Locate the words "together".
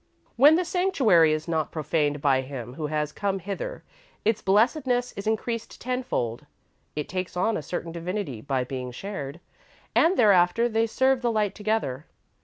11.53-12.07